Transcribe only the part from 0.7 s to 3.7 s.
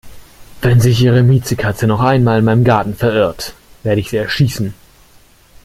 sich Ihre Miezekatze noch einmal in meinen Garten verirrt,